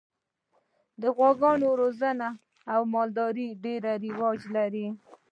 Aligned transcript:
د 1.01 1.03
غواګانو 1.15 1.67
روزنه 1.81 2.29
او 2.73 2.81
مالداري 2.93 3.47
ډېر 3.63 3.81
رواج 4.05 4.39
لري. 4.55 4.87